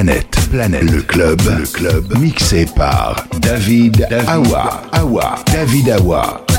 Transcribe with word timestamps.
Planète, 0.00 0.34
Planète, 0.50 0.90
le 0.90 1.02
club, 1.02 1.42
le 1.58 1.66
club, 1.66 2.18
mixé 2.18 2.64
par 2.64 3.22
David, 3.42 4.08
Awa, 4.26 4.80
Awa, 4.92 5.34
David 5.52 5.90
Awa. 5.90 6.49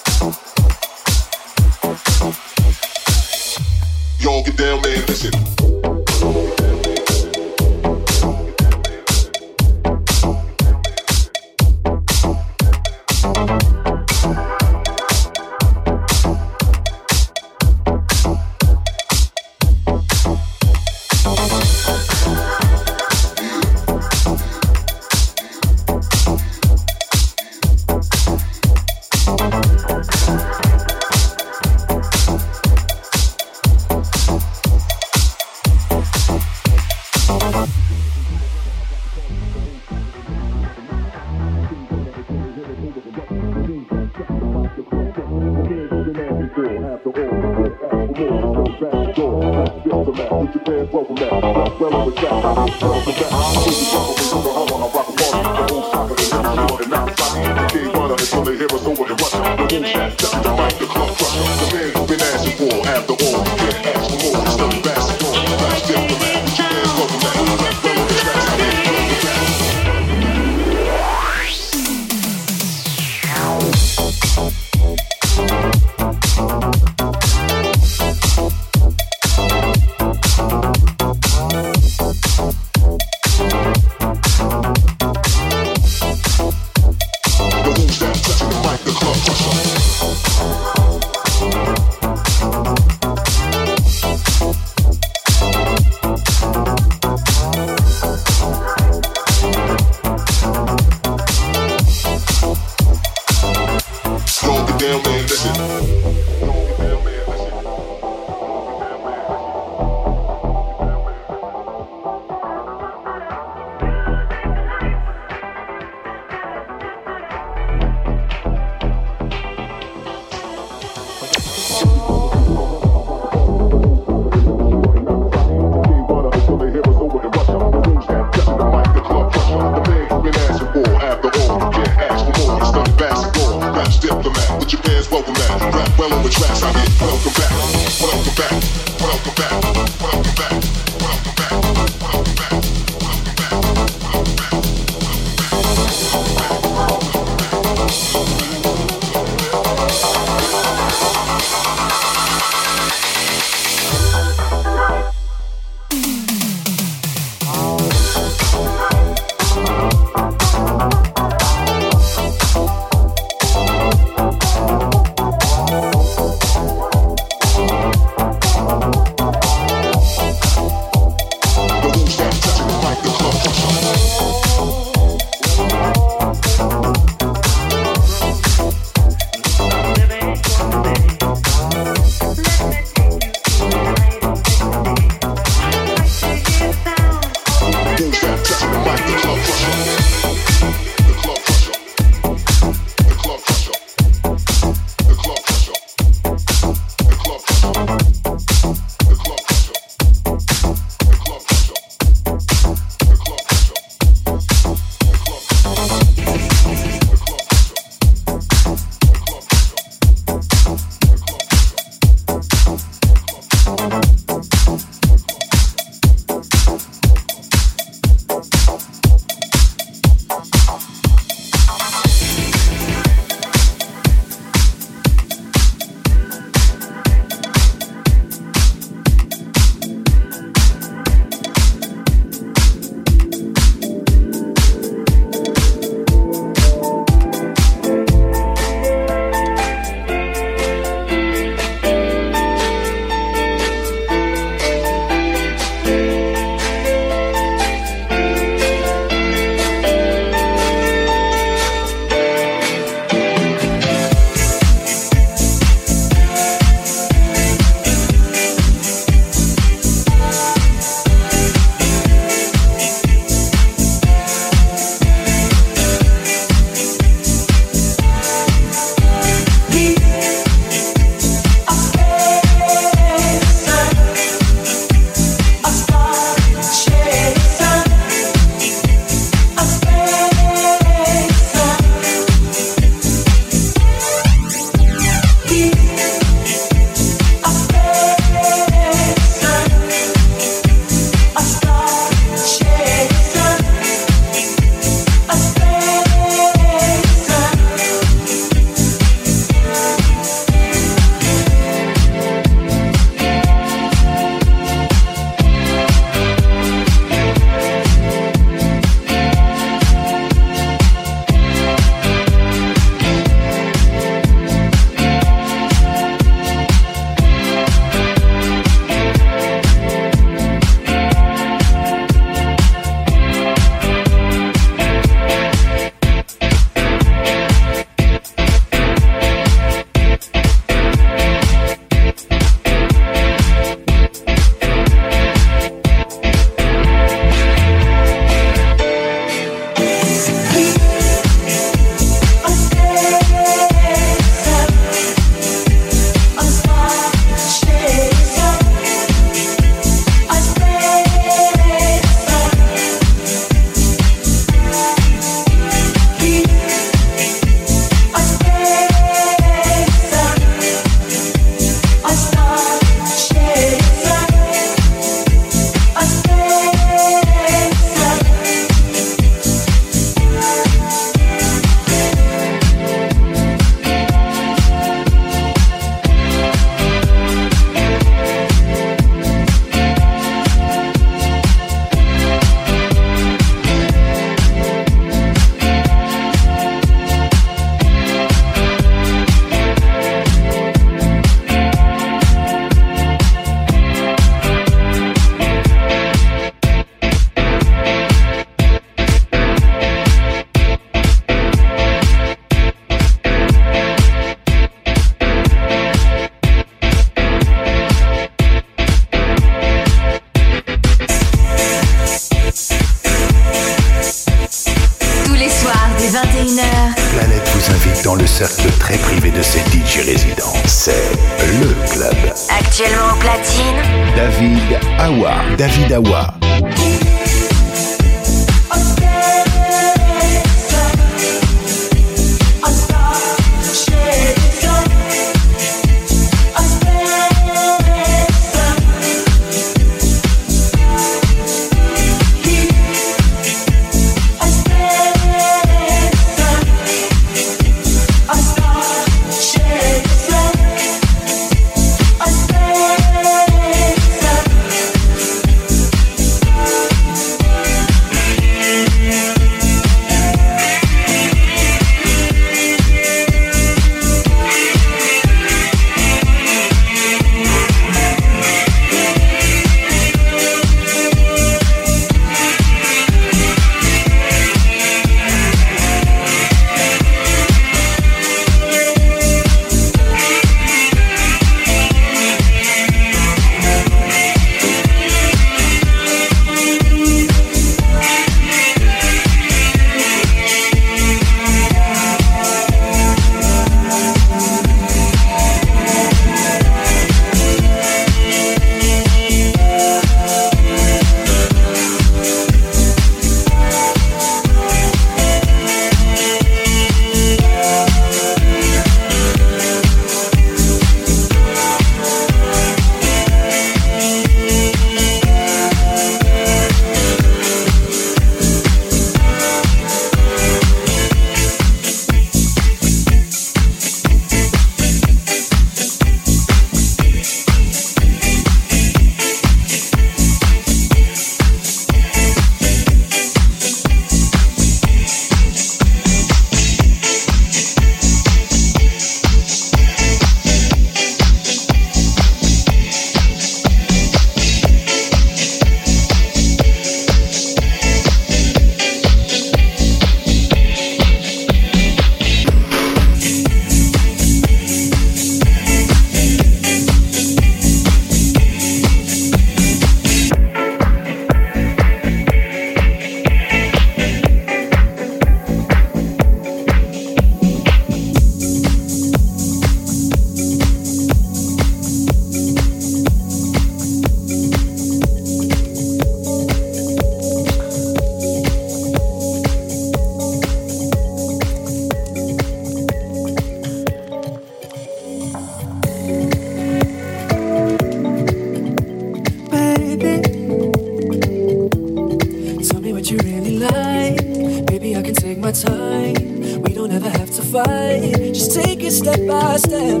my 595.44 595.52
time. 595.52 596.62
We 596.62 596.72
don't 596.72 596.90
ever 596.90 597.10
have 597.10 597.30
to 597.32 597.42
fight. 597.42 598.32
Just 598.32 598.54
take 598.54 598.82
it 598.82 598.92
step 598.92 599.20
by 599.28 599.58
step. 599.58 600.00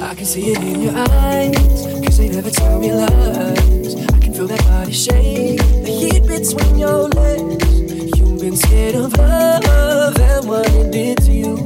I 0.00 0.14
can 0.14 0.24
see 0.24 0.52
it 0.52 0.58
in 0.58 0.80
your 0.80 0.94
eyes. 0.96 1.56
Cause 2.04 2.18
they 2.18 2.28
never 2.28 2.50
tell 2.50 2.78
me 2.78 2.92
lies. 2.92 3.96
I 4.14 4.18
can 4.20 4.32
feel 4.32 4.46
that 4.46 4.62
body 4.62 4.92
shake. 4.92 5.58
The 5.58 5.90
heat 5.90 6.22
between 6.28 6.78
your 6.78 7.08
legs. 7.08 7.80
You've 8.16 8.38
been 8.38 8.56
scared 8.56 8.94
of 8.94 9.12
love 9.18 10.20
and 10.20 10.48
what 10.48 10.70
it 10.70 10.92
did 10.92 11.18
to 11.26 11.32
you. 11.32 11.64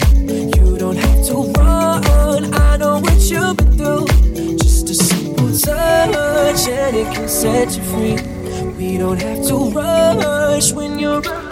You 0.57 0.79
don't 0.79 0.97
have 0.97 1.27
to 1.27 1.53
run. 1.61 2.55
I 2.55 2.79
know 2.79 3.01
what 3.01 3.21
you've 3.31 3.55
been 3.59 3.77
through. 3.77 4.07
Just 4.57 4.89
a 4.89 4.95
simple 4.95 5.53
touch 5.59 6.69
and 6.69 6.97
it 6.97 7.15
can 7.15 7.29
set 7.29 7.77
you 7.77 7.83
free. 7.93 8.17
We 8.79 8.97
don't 8.97 9.21
have 9.21 9.47
to 9.49 9.57
rush 9.73 10.73
when 10.73 10.99
you're. 10.99 11.50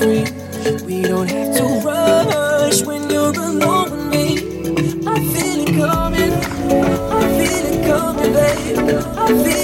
free. 0.00 0.24
We 0.86 1.02
don't 1.02 1.28
have 1.28 1.56
to 1.56 1.64
rush 1.84 2.82
when 2.82 3.10
you're 3.10 3.34
alone 3.48 3.90
with 3.90 4.06
me. 4.14 4.26
I 5.06 5.16
feel 5.32 5.58
it 5.64 5.72
coming. 5.78 6.32
I 7.18 7.22
feel 7.36 7.64
it 7.72 7.80
coming, 7.86 8.32
babe. 8.32 8.78
I 9.18 9.28
feel 9.44 9.59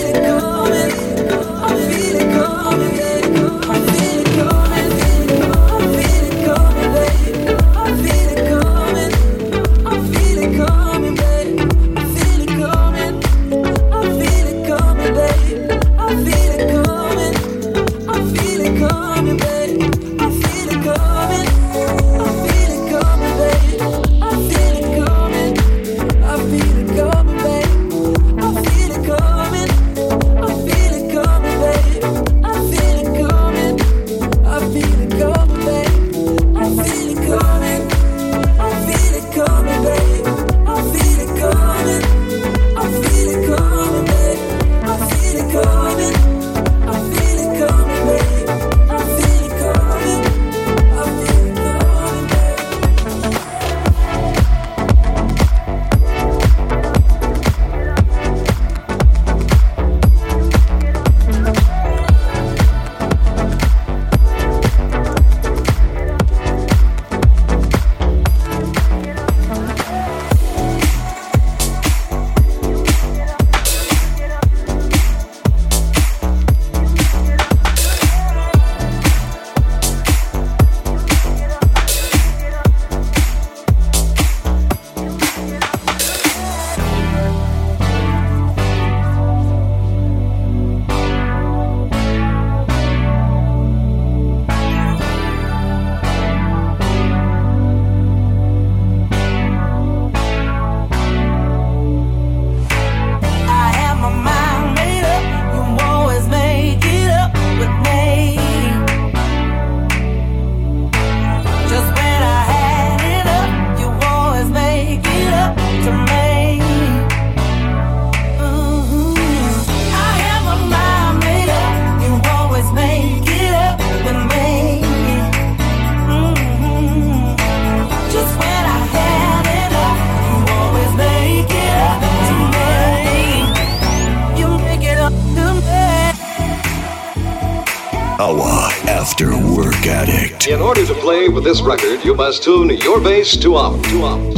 this 141.56 141.64
record, 141.64 142.04
you 142.04 142.14
must 142.14 142.42
tune 142.42 142.68
your 142.68 143.00
bass 143.00 143.36
to 143.36 143.54
off, 143.54 143.82
to 143.88 144.02
off, 144.02 144.35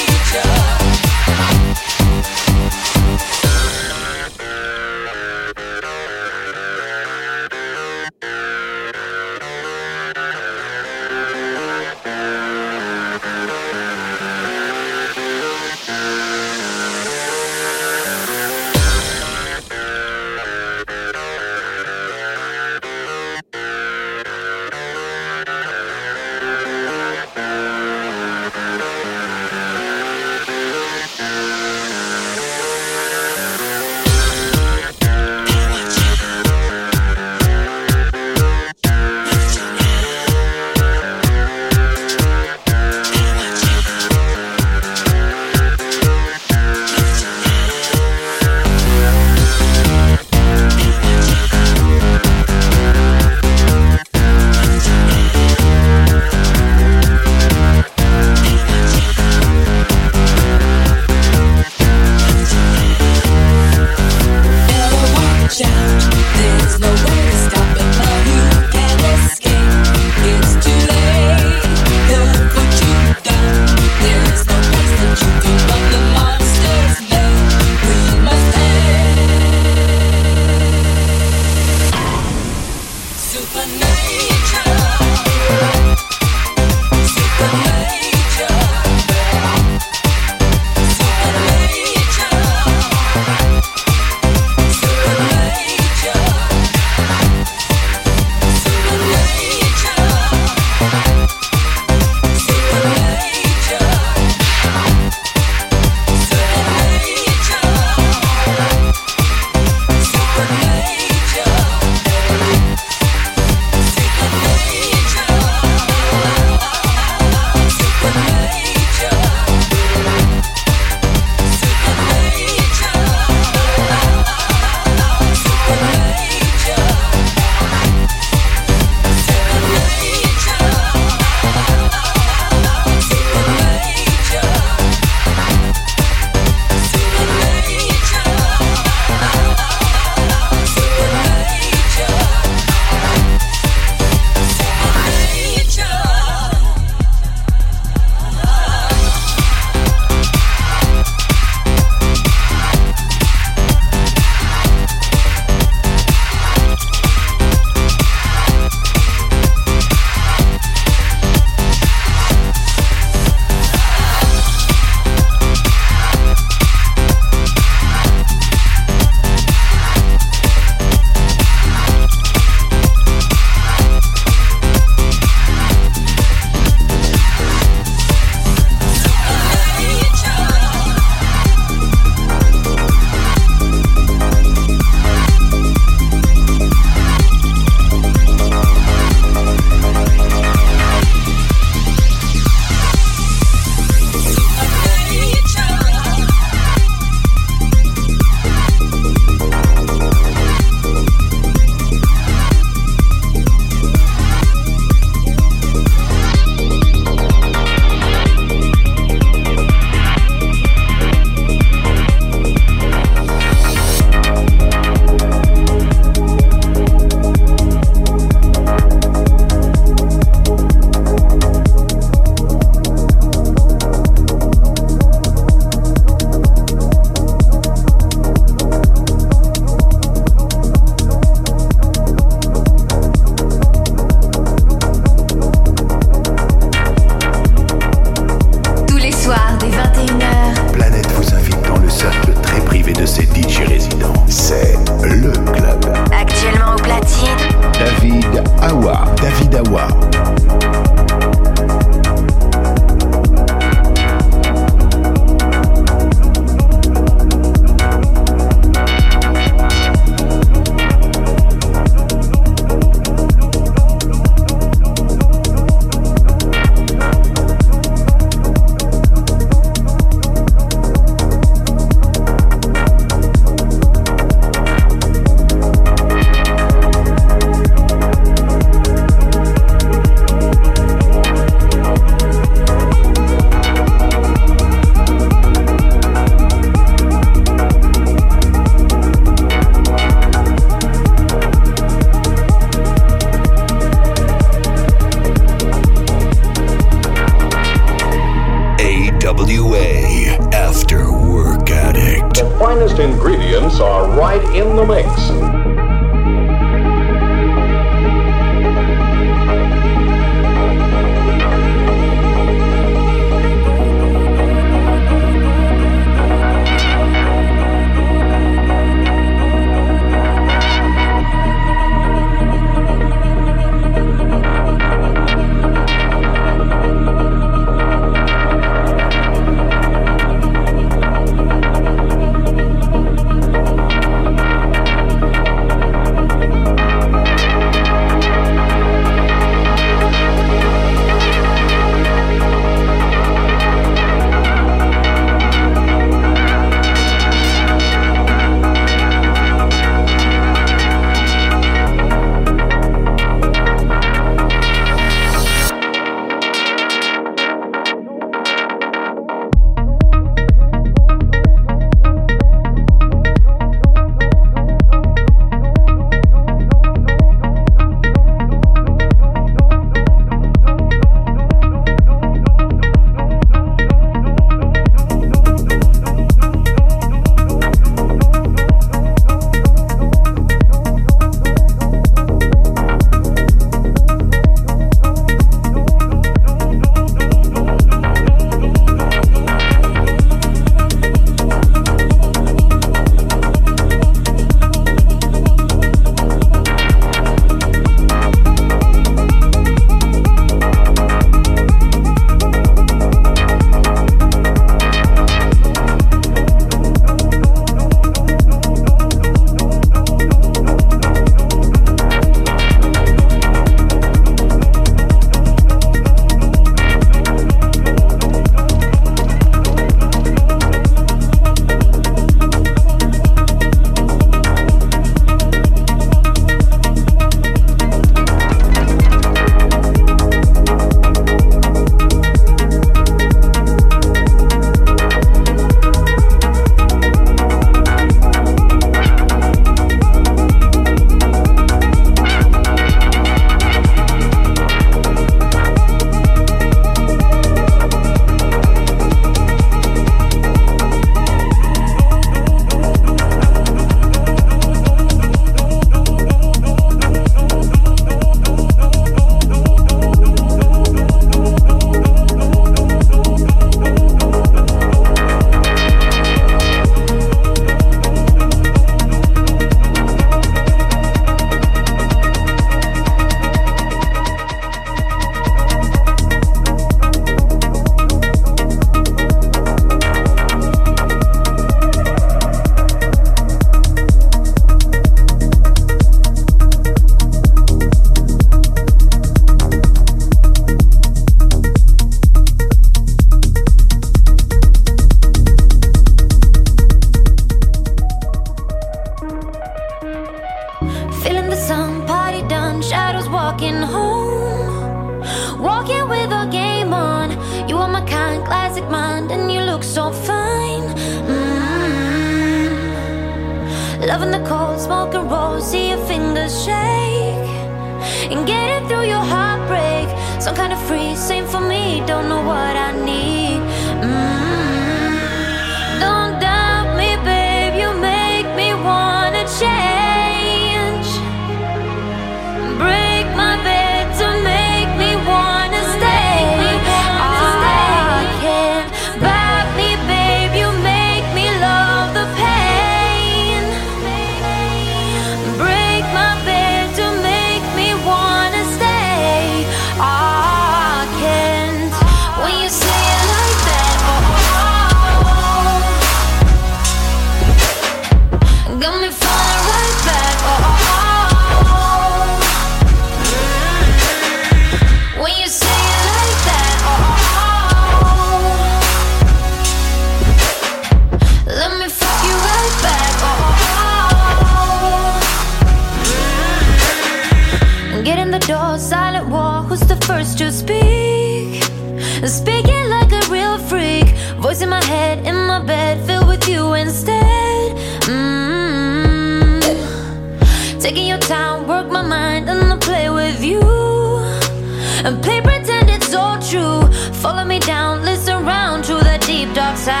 and 595.05 595.21
play 595.23 595.41
pretend 595.41 595.89
it's 595.89 596.13
all 596.13 596.39
true. 596.39 596.81
Follow 597.21 597.43
me 597.43 597.59
down, 597.59 598.03
listen 598.03 598.45
round 598.45 598.83
to 598.85 598.93
the 598.93 599.17
deep 599.25 599.53
dark 599.53 599.77
side. 599.77 600.00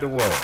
The 0.00 0.06
wall. 0.08 0.37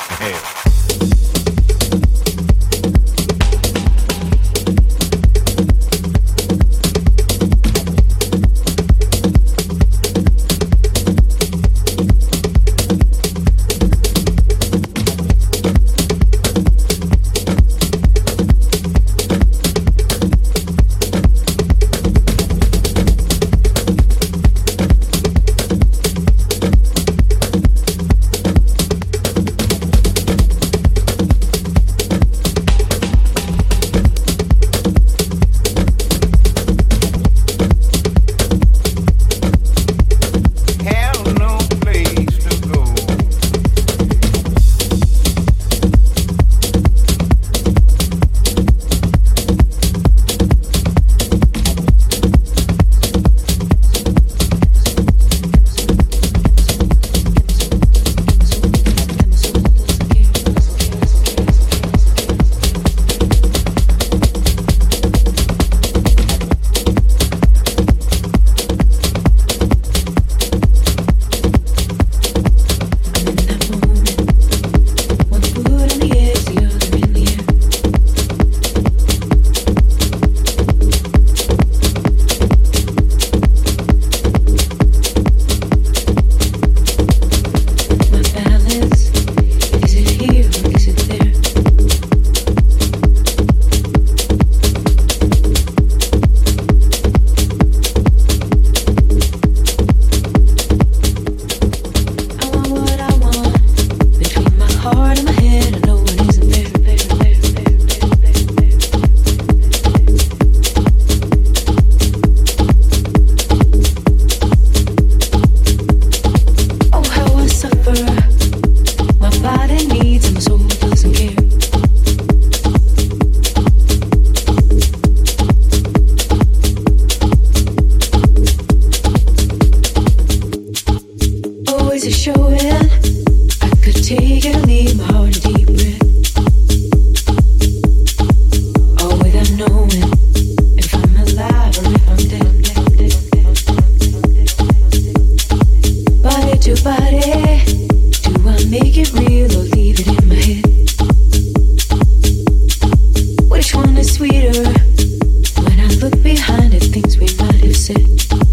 sit 157.84 158.43